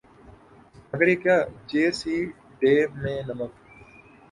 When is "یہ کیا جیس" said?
1.07-1.97